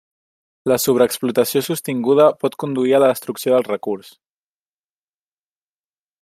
[0.71, 4.11] La sobreexplotació sostinguda pot conduir a la destrucció del recurs.